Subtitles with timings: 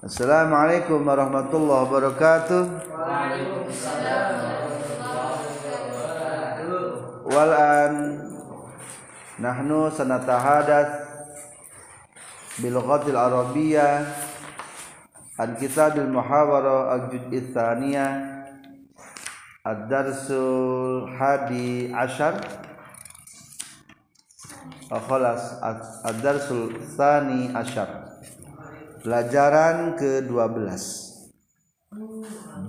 [0.00, 2.62] Assalamualaikum warahmatullahi wabarakatuh.
[7.28, 7.92] Wal an
[9.36, 11.04] nahnu sanatahadath
[12.64, 14.08] bil lughatil arabiyyah
[15.36, 18.40] an kitabil muhawara al juz' tsaniyah
[19.68, 22.40] ad-darsul hadi ashar
[24.88, 25.60] khalas
[26.08, 27.99] ad-darsul tsani ashar
[29.00, 31.10] pelajaran ke-12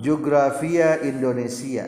[0.02, 1.86] Geografia Indonesia.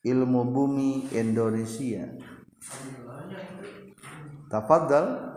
[0.00, 2.08] Ilmu Bumi Indonesia.
[4.48, 5.28] Tafadhal.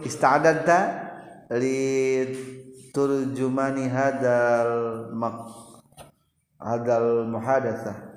[0.00, 0.78] Ista'adanta
[1.60, 2.24] li
[2.96, 5.52] turjumani hadal mak
[6.56, 8.16] hadal muhadatsah.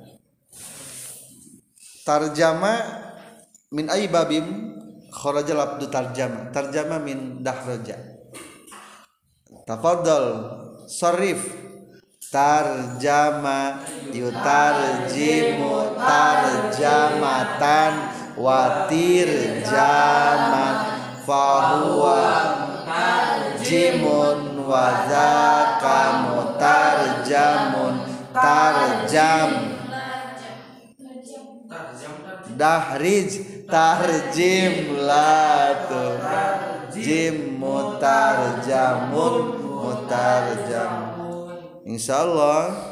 [2.08, 2.73] Tarjama
[3.67, 4.73] min ay babim
[5.13, 6.49] kharajal abdu tarjama.
[6.49, 8.02] Tarjama min dahraja.
[9.70, 10.27] Tafadhal
[10.89, 11.62] sarif.
[12.33, 17.94] Tarjama yutarjimu tarjamatan
[18.42, 20.97] watir jaman
[21.30, 22.25] fahuwa
[23.61, 28.02] jimun wazaka mutarjamun
[28.33, 29.77] tarjam.
[32.58, 36.19] Dahrij tarjim latu
[36.94, 41.14] jim mutarjamun mutarjam
[41.88, 42.92] insyaallah.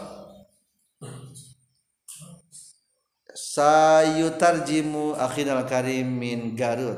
[3.52, 6.96] Sayutarjimu akhinal karim min garut.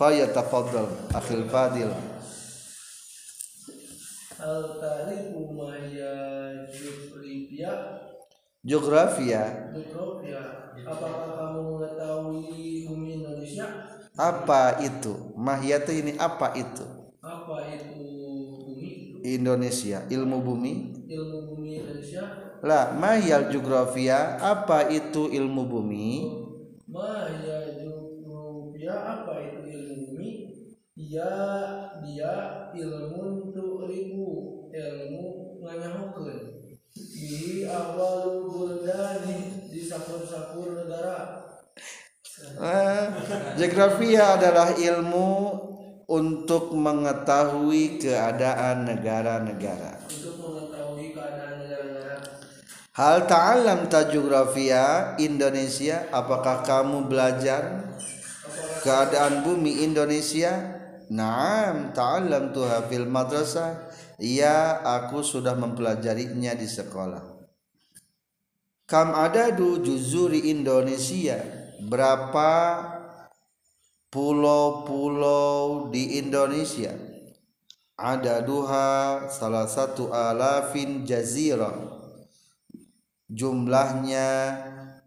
[0.00, 1.92] Fayatafaddal akhil fadil.
[4.40, 4.80] Hal
[8.60, 9.72] geografia.
[9.72, 10.40] Geografia.
[10.80, 13.66] Apakah kamu mengetahui bumi Indonesia?
[14.16, 15.32] Apa itu?
[15.36, 16.84] Mahyatu ini apa itu?
[17.20, 18.00] Apa itu
[18.64, 19.20] bumi?
[19.24, 20.04] Indonesia.
[20.08, 20.72] Ilmu bumi?
[21.08, 22.24] Ilmu bumi Indonesia?
[22.60, 26.08] Lah mahyal geografia apa itu ilmu bumi?
[26.84, 30.30] Maya geografia apa itu ilmu bumi?
[30.92, 31.32] Dia
[32.04, 32.34] dia
[32.76, 34.28] ilmu untuk ribu.
[34.72, 35.24] Ilmu
[35.64, 36.38] nganyahukeun.
[36.90, 38.39] Di awal
[39.90, 41.50] sakur-sakur negara
[42.40, 43.04] Eh,
[43.60, 45.32] geografia adalah ilmu
[46.08, 50.00] untuk mengetahui keadaan negara-negara.
[50.08, 52.16] untuk mengetahui keadaan negara-negara
[52.96, 57.92] Hal ta'alam ta geografia Indonesia, apakah kamu belajar
[58.80, 60.80] keadaan bumi Indonesia?
[61.12, 63.92] Naam, ta'alam tuha fil madrasah.
[64.16, 67.29] Iya, aku sudah mempelajarinya di sekolah.
[68.90, 71.38] Kam adadu juzuri Indonesia?
[71.78, 72.82] Berapa
[74.10, 76.98] pulau-pulau di Indonesia?
[77.94, 81.70] Ada duha salah satu alafin jazirah.
[83.30, 84.58] Jumlahnya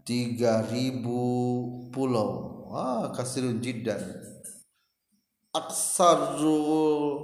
[0.07, 2.63] 3000 pulau.
[2.71, 3.99] Wah, kasirun jiddan.
[5.51, 7.19] Aksarul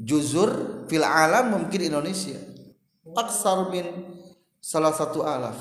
[0.00, 2.40] juzur fil alam mungkin Indonesia.
[3.12, 4.13] Aksar min
[4.64, 5.60] salah satu alaf.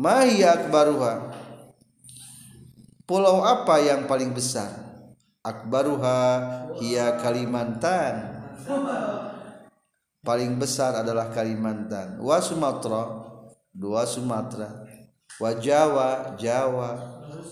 [0.00, 1.36] Mahia akbaruha.
[3.04, 4.72] Pulau apa yang paling besar?
[5.44, 6.40] Akbaruha
[6.80, 8.40] hiya Kalimantan.
[10.24, 12.16] Paling besar adalah Kalimantan.
[12.24, 13.28] Wa Sumatera.
[13.68, 14.88] Dua Sumatera.
[15.36, 16.90] Wa Jawa Jawa.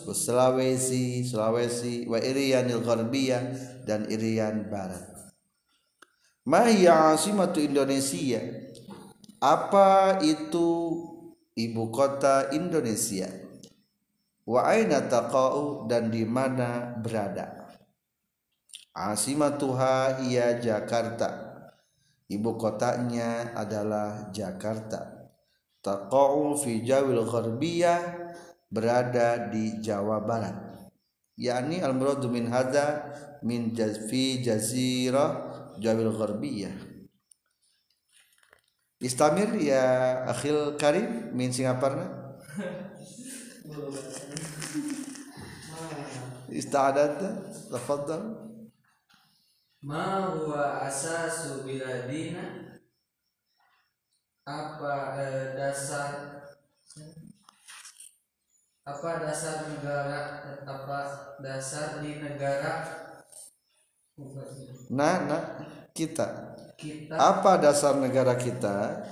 [0.08, 2.08] Wa Sulawesi Sulawesi.
[2.08, 3.42] Wa Irianil Gharbiyah
[3.84, 5.09] Dan Irian Barat
[6.48, 8.40] Mahia asimatu Indonesia.
[9.44, 10.96] Apa itu
[11.52, 13.28] ibu kota Indonesia?
[14.48, 17.76] Wa aina taqa'u dan di mana berada?
[18.96, 21.28] Asimatuha ia Jakarta.
[22.24, 25.28] Ibu kotanya adalah Jakarta.
[25.84, 28.32] Taqa'u fi jawil gharbiyah
[28.72, 30.56] berada di Jawa Barat.
[31.36, 33.12] Yakni al muradu min hadza
[33.44, 35.49] min jazfi jazirah
[35.80, 36.76] jawil gharbiyah.
[39.00, 39.84] Istamir ya
[40.28, 42.36] akhil karim min Singaparna?
[46.52, 48.52] Ista'adata Tafadhal.
[49.80, 52.76] Ma huwa asasu biladina?
[54.44, 56.44] Apa eh, dasar?
[58.84, 60.98] Apa dasar negara apa
[61.40, 63.08] dasar di negara
[64.90, 65.42] Nah, nah
[65.94, 69.06] kita kita Apa dasar negara kita?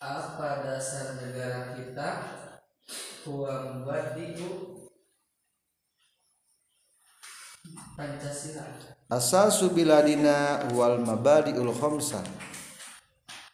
[0.00, 2.08] apa dasar negara kita
[3.28, 4.80] huwa mubadi'u
[8.00, 8.64] Pancasila
[9.12, 12.24] Asasu biladina wal mabadiul khamsah.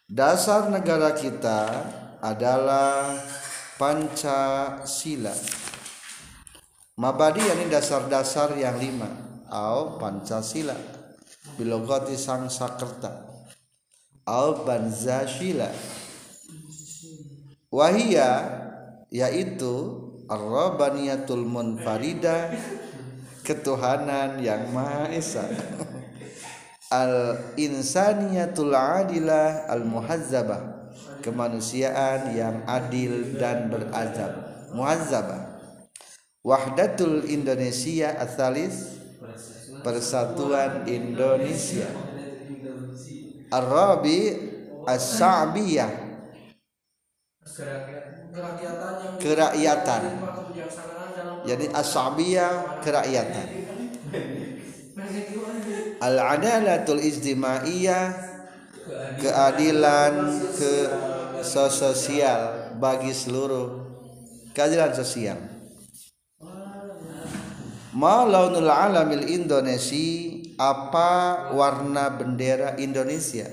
[0.06, 1.66] Dasar negara kita
[2.22, 3.16] adalah
[3.74, 5.34] Pancasila.
[6.94, 9.25] Mabadi ini dasar-dasar yang lima.
[9.50, 10.74] Au Pancasila.
[11.56, 13.26] Bilogoti sang sakerta.
[14.26, 15.70] Au Banzashila.
[17.70, 18.30] Wahia
[19.10, 22.50] yaitu Ar-Rabbaniyatul Munfarida
[23.46, 25.46] ketuhanan yang Maha Esa.
[26.86, 35.58] Al insaniyatul adilah al muhazzabah kemanusiaan yang adil dan beradab muhazzabah
[36.46, 38.95] wahdatul Indonesia asalis
[39.82, 41.88] persatuan Indonesia.
[43.50, 44.18] Arabi
[44.84, 45.92] as-sa'biyah.
[49.22, 50.02] Kerakyatan.
[51.46, 53.48] Jadi as-sa'biyah kerakyatan.
[56.02, 58.04] Al-adalatul ijtimaiyah
[59.18, 60.14] keadilan
[60.54, 60.74] ke
[61.46, 63.86] sosial bagi seluruh
[64.52, 65.55] keadilan sosial
[67.96, 73.48] ma launul alamil Indonesi apa warna bendera Indonesia?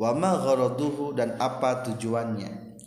[0.00, 2.80] Wa ma gharaduhu dan apa tujuannya?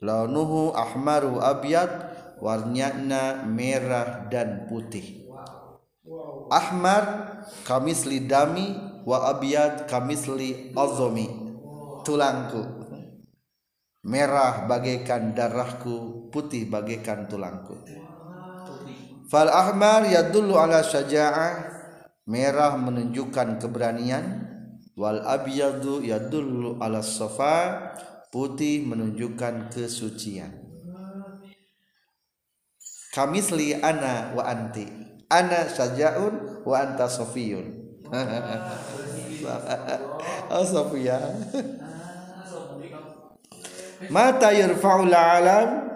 [0.00, 1.90] Launuhu ahmaru abyad
[2.38, 5.26] warnanya merah dan putih.
[6.46, 7.02] Ahmar
[7.66, 11.26] kamisli dami wa abyad kamisli azomi
[12.06, 12.86] tulangku.
[14.06, 18.05] Merah bagaikan darahku putih bagaikan tulangku
[19.26, 21.76] fal ahmar yadullu ala syaja'ah
[22.26, 24.44] merah menunjukkan keberanian.
[24.96, 27.94] Wal abyadu yadullu ala safa.
[28.32, 30.52] Putih menunjukkan kesucian.
[33.14, 34.84] Kamisli ana wa anti.
[35.32, 37.66] Ana sajaun wa anta sofiyun
[40.54, 41.18] oh sofia.
[44.12, 45.95] Mata yurfa'ul alam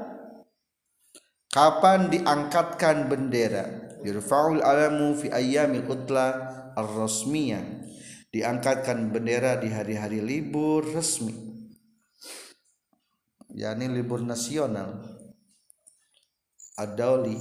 [1.50, 3.90] kapan diangkatkan bendera?
[4.00, 7.84] Yurfa'ul alamu fi ayyamil utla ar-rasmiyah
[8.30, 11.34] diangkatkan bendera di hari-hari libur resmi.
[13.50, 15.18] Yakni libur nasional.
[16.78, 17.36] Ad-dauli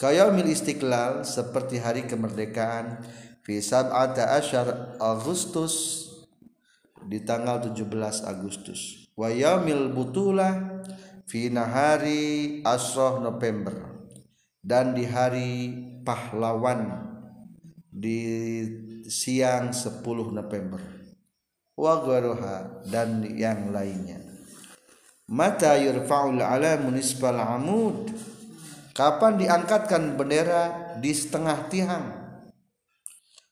[0.00, 3.04] Kayamil Istiqlal seperti hari kemerdekaan
[3.44, 6.06] fi sab'ata asyar Agustus
[7.04, 7.84] di tanggal 17
[8.24, 9.12] Agustus.
[9.12, 10.80] Wa yaumil butulah
[11.30, 14.02] fi nahari asroh November
[14.58, 15.70] dan di hari
[16.02, 17.06] pahlawan
[17.86, 18.18] di
[19.06, 20.02] siang 10
[20.34, 20.82] November
[21.78, 24.18] wa gharuha dan yang lainnya
[25.30, 28.10] mata yurfa'ul ala munisbal amud
[29.00, 32.06] Kapan diangkatkan bendera di setengah tiang?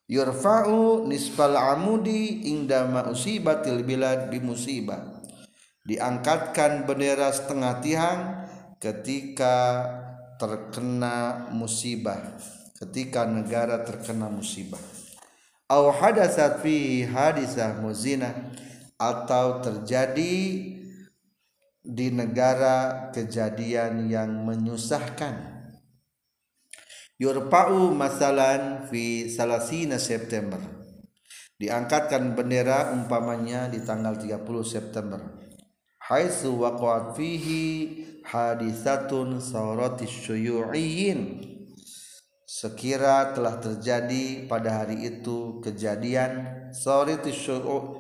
[0.05, 5.18] Yurfa'u nisbal amudi indama usibatil bilad bi musibah.
[5.89, 8.21] Diangkatkan bendera setengah tiang
[8.77, 9.89] ketika
[10.37, 12.37] terkena musibah,
[12.77, 14.85] ketika negara terkena musibah.
[15.73, 18.37] Au hadatsat fi hadisah muzina
[19.01, 20.37] atau terjadi
[21.81, 25.57] di negara kejadian yang menyusahkan.
[27.17, 30.61] Yurfa'u masalan fi salasina September.
[31.57, 35.38] Diangkatkan bendera umpamanya di tanggal 30 September
[36.09, 37.65] haitsu waqa'at fihi
[38.25, 41.45] hadisatun sawratis syuyu'iyyin
[42.49, 47.37] sekira telah terjadi pada hari itu kejadian sawratis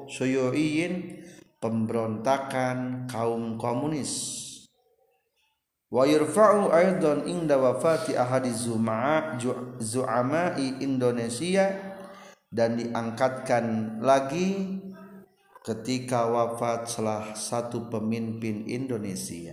[0.08, 1.20] syuyu'iyyin
[1.60, 4.40] pemberontakan kaum komunis.
[5.88, 8.52] Wa yurfa'u aidan inda wafati ahadi
[9.80, 11.96] zu'ama'i Indonesia
[12.48, 14.80] dan diangkatkan lagi
[15.68, 19.52] ketika wafat salah satu pemimpin Indonesia.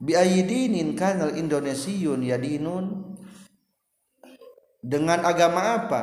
[0.00, 3.16] Bi aidinin kanal indonesiun yadinun?
[4.80, 6.02] Dengan agama apa?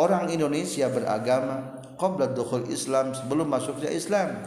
[0.00, 4.40] Orang Indonesia beragama qabla dukhul Islam sebelum masuknya Islam.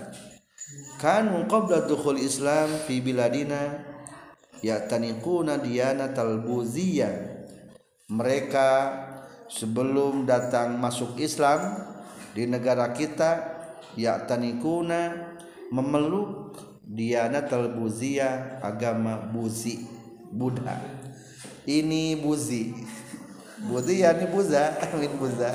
[0.97, 3.83] Kan qabla dukhul Islam fi biladina
[4.65, 7.45] ya'taniquna diyanatal buziyah.
[8.09, 8.69] Mereka
[9.51, 11.91] sebelum datang masuk Islam
[12.31, 13.59] di negara kita
[14.00, 15.31] ya'taniquna
[15.71, 19.88] memeluk diyanatal buziyah agama buzi
[20.31, 20.79] Buddha.
[21.67, 22.71] Ini buzi.
[23.67, 24.71] Buzi ya ini buza.
[25.00, 25.51] Min buza.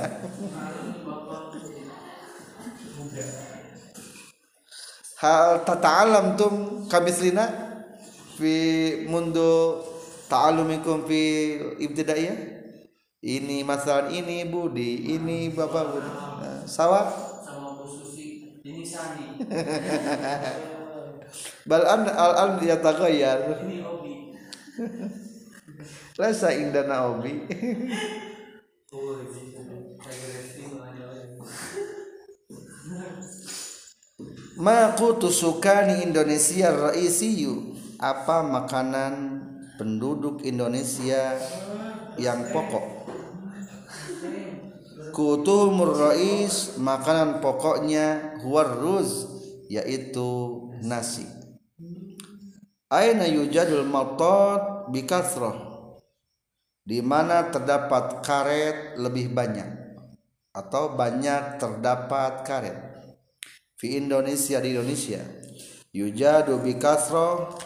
[5.17, 7.49] Hal tata'alam tum kamislina
[8.37, 8.53] fi
[9.09, 9.81] mundu
[10.29, 11.21] ta'alumikum fi
[11.81, 12.37] ibtidaiyah.
[13.25, 15.17] Ini masalah ini Budi.
[15.17, 16.26] Ini Bapak Budi
[16.67, 17.07] sawah
[17.41, 18.61] sama Bu Susi.
[18.67, 19.39] Ini Sani.
[21.71, 24.35] Bal an al an yataghayyar ini Obi.
[26.17, 27.45] Lasa indana obi
[28.97, 29.21] oh
[30.01, 31.09] kayak resting aja
[34.57, 39.45] ma qutu sukani Indonesia raisiyu apa makanan
[39.77, 41.37] penduduk Indonesia
[42.17, 43.13] yang pokok
[45.17, 49.25] kutumur rais makanan pokoknya huwar ruz
[49.73, 51.25] yaitu nasi.
[52.93, 55.57] Aina yujadul matot bikasroh
[56.85, 59.97] di mana terdapat karet lebih banyak
[60.53, 62.77] atau banyak terdapat karet.
[63.81, 65.25] Fi Indonesia di Indonesia
[65.97, 67.57] yujadu bikasroh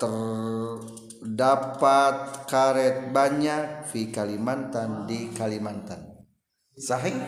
[0.00, 1.68] terdapat
[2.48, 6.13] karet banyak fi Kalimantan di Kalimantan
[6.78, 7.14] sahih?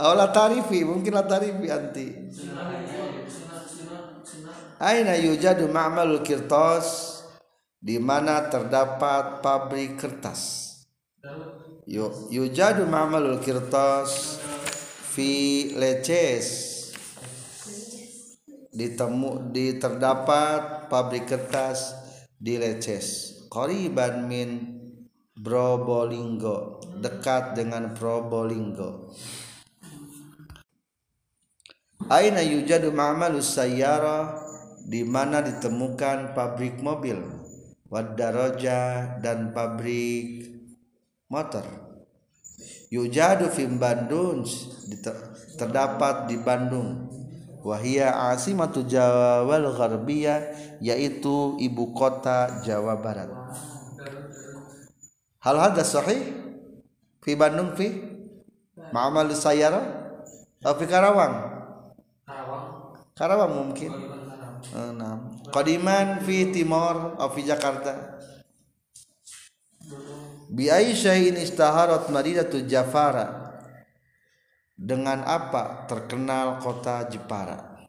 [0.00, 2.06] Oh la tarifi mungkin la tarifi anti.
[4.80, 7.20] Aina yujadu ma'malul kirtas?
[7.80, 10.72] Di mana terdapat pabrik kertas?
[11.84, 14.40] Yu- yujadu ma'malul kirtas
[15.12, 16.48] fi leces.
[18.72, 21.92] Ditemu di terdapat pabrik kertas
[22.40, 23.36] di leces.
[23.52, 24.79] Qariban min
[25.40, 29.08] Probolinggo dekat dengan Probolinggo.
[32.12, 34.36] Aina yujadu ma'malus sayyara?
[34.84, 37.16] Di mana ditemukan pabrik mobil?
[37.88, 40.44] Wadaroja dan pabrik
[41.32, 41.64] motor.
[42.92, 44.44] Yujadu fi Bandung
[45.56, 47.08] terdapat di Bandung.
[47.64, 50.52] Wahia asimatu Jawal Gharbiyah
[50.84, 53.32] yaitu ibu kota Jawa Barat
[55.40, 56.20] hal hadza sahih?
[57.20, 57.92] Fi Bandung fi
[58.92, 59.80] ma'amal sayyara?
[60.60, 61.34] Atau fi Karawang?
[62.24, 62.66] Karawang.
[63.16, 63.92] Karawang mungkin.
[63.92, 64.92] Kalimantan Karawang.
[64.92, 65.18] Enam
[65.48, 68.20] Qadiman fi Timor atau fi Jakarta?
[70.50, 73.40] Bi Aisyah istaharat Madinatu Jafara.
[74.80, 77.84] Dengan apa terkenal kota Jepara?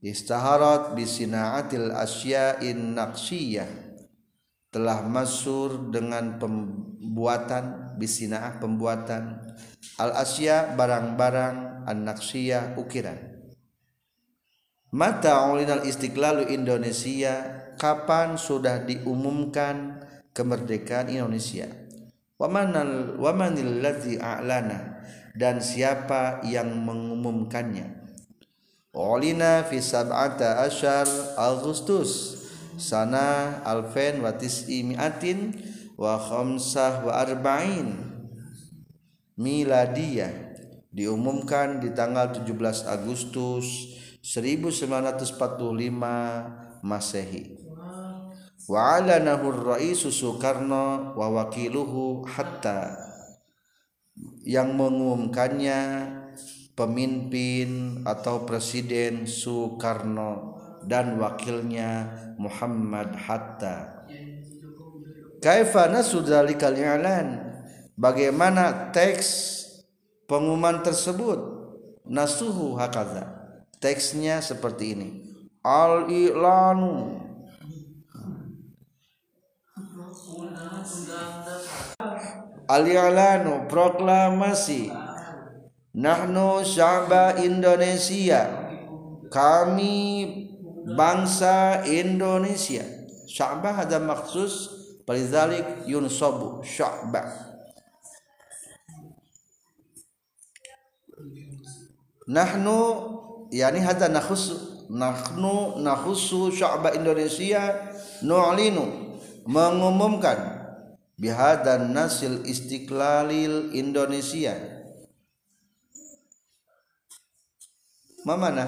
[0.00, 3.81] Istaharat bi sinaatil asya'in naqsiyah
[4.72, 9.36] telah masur dengan pembuatan bisinaah pembuatan
[10.00, 13.20] al asya barang-barang an naqsiyah ukiran.
[14.92, 21.68] Mata ulinal istiqlalu Indonesia kapan sudah diumumkan kemerdekaan Indonesia?
[22.40, 25.04] Wamanal wamanil ladzi a'lana
[25.36, 28.02] dan siapa yang mengumumkannya?
[28.92, 31.08] Ulina fi sab'ata asyar
[31.40, 32.41] Agustus
[32.76, 35.56] sana alfen wa tis'imiatin
[35.96, 37.96] wa khamsah wa arba'in
[39.36, 40.52] miladiyah.
[40.92, 47.56] Diumumkan di tanggal 17 Agustus 1945 Masehi.
[48.68, 52.92] Wa alanahu ar-raisu Soekarno wa wakiluhu hatta.
[54.44, 55.80] Yang mengumumkannya
[56.76, 60.51] pemimpin atau presiden Soekarno
[60.86, 64.06] dan wakilnya Muhammad Hatta.
[65.42, 67.50] Kaifa nasudzalikal i'lan
[67.98, 69.58] bagaimana teks
[70.30, 71.38] pengumuman tersebut?
[72.06, 73.26] Nasuhu hakaza.
[73.82, 75.08] Teksnya seperti ini.
[75.66, 77.18] Al i'lanu
[82.70, 84.90] al i'lanu proklamasi.
[85.92, 88.48] Nahnu sya'ba Indonesia.
[89.28, 89.98] Kami
[90.84, 92.84] bangsa Indonesia.
[93.30, 97.26] Sya'ba ada maksus Palizalik yunsobu sya'ba
[102.22, 102.78] Nahnu
[103.50, 104.54] yani hada nakhus
[104.86, 110.38] nahnu nakhusu sya'ba Indonesia nu'linu mengumumkan
[111.18, 114.54] bihadan nasil istiqlalil Indonesia.
[118.22, 118.64] Mamana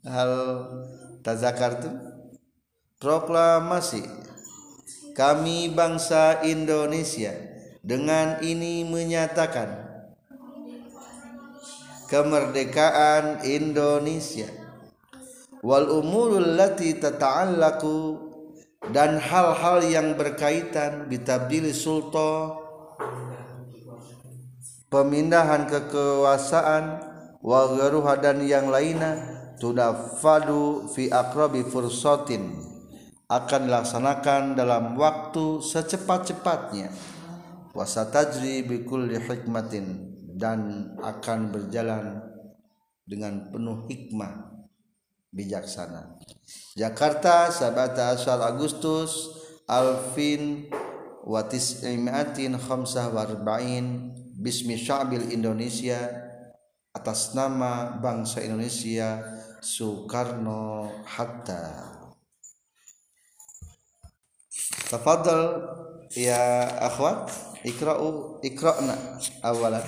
[0.00, 0.32] hal
[1.22, 1.90] tazakartu
[2.98, 4.02] proklamasi.
[5.12, 7.36] Kami bangsa Indonesia
[7.84, 9.68] dengan ini menyatakan
[12.08, 14.48] kemerdekaan Indonesia.
[15.62, 18.18] Wal umurul lati tata'allaku
[18.90, 22.58] dan hal-hal yang berkaitan bitabdili sultan
[24.90, 26.84] pemindahan kekuasaan
[27.40, 27.62] wa
[28.18, 32.58] dan yang lainnya tudafadu fi aqrabi fursatin.
[33.30, 36.90] Akan dilaksanakan dalam waktu secepat-cepatnya.
[37.70, 40.10] Wasatajri bikulli hikmatin.
[40.34, 42.18] Dan akan berjalan
[43.06, 44.52] dengan penuh hikmah
[45.30, 46.18] bijaksana.
[46.74, 49.30] Jakarta Sabata Asal Agustus
[49.70, 50.72] Alfin
[51.22, 56.00] watis imiatin khamsah warba'in Bismi Syabil Indonesia
[56.92, 59.22] atas nama bangsa Indonesia
[59.62, 61.86] Soekarno Hatta.
[64.90, 65.70] Tafadhal
[66.18, 67.30] ya akhwat
[67.62, 69.86] ikra'u ikra'na awalan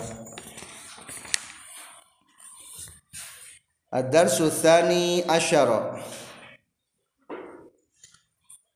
[3.90, 5.98] Ad-darsu tsani asyara.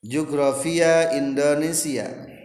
[0.03, 2.38] Geografia Indonesia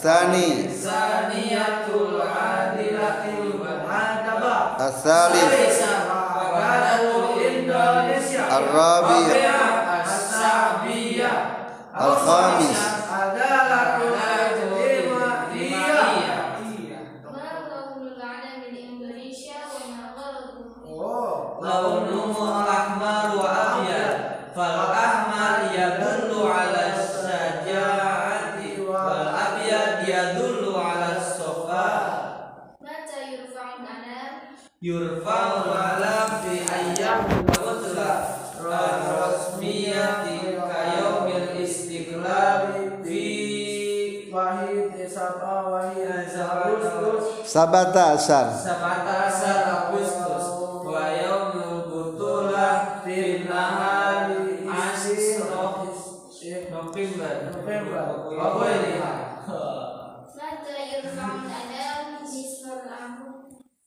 [0.00, 5.52] munfarida Asani Saniyatul adilatul muhadabah Asalif
[6.08, 9.20] Bagadatul Indonesia Arabi
[10.00, 11.36] As-Sabiyah
[34.80, 38.12] yurfa'u alam fi ayyam al-utla
[38.64, 43.28] rasmiyati kayaumil istiqlal fi
[44.32, 47.44] Wahid Sabah Wahid Agustus.
[47.44, 48.46] Sabata Asar.
[48.56, 50.44] Sabata asar Agustus.
[50.86, 54.64] Wa yaumul butulah fi nahari.
[54.64, 55.44] Asis
[56.72, 57.52] November.
[57.52, 58.89] November.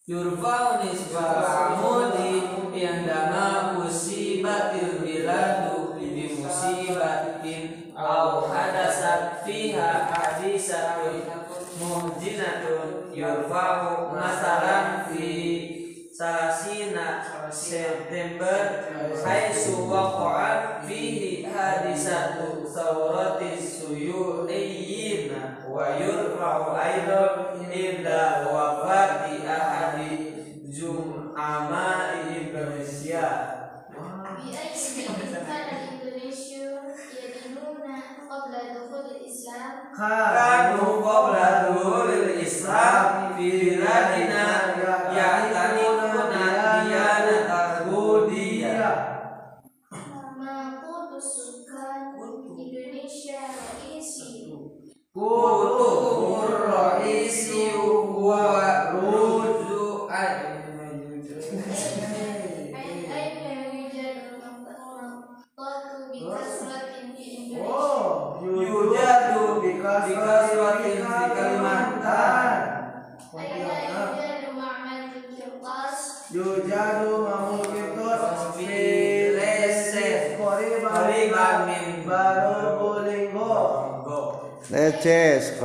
[0.03, 2.43] Yurfa'u nisbal amudi
[2.75, 11.23] indama usibatil biladu bi musibatin aw hadasat fiha hadisatun
[11.79, 15.31] muhjinatun yurfa'u masalan fi
[16.11, 18.91] salasina September
[19.23, 25.31] haitsu waqa'at fihi hadisatu thawrati suyu'iyyin
[25.71, 29.42] wa yurfa'u aidan inda wafati
[31.43, 33.29] عمائم إندونيسيا
[33.89, 35.06] بأي
[35.47, 36.79] كان الإندونيسيون
[37.23, 37.82] يدينون
[38.29, 39.71] قبل دخول الإسلام؟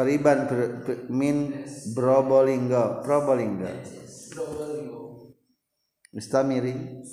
[0.08, 1.52] riban ber, ber, min
[1.92, 3.68] Probolinggo Probolinggo
[6.16, 7.04] Istamiri.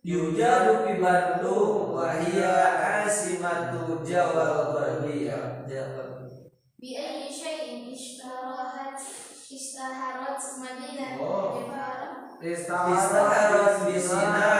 [0.00, 2.54] Yujadu fi Bandung wa hiya
[3.04, 5.66] asimatu Jawa Barbiyah.
[6.80, 8.96] Bi ayyi syai'in ishtaharat
[10.62, 11.20] Madinah?
[12.40, 14.59] Istaharat bi Sinar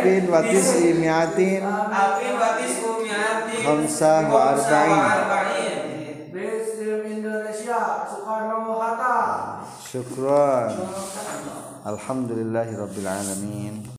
[0.00, 1.60] ألفين وتسعمائة
[3.66, 5.12] خمسة وأربعين.
[9.92, 10.74] شكرا.
[11.86, 13.89] الحمد لله رب العالمين.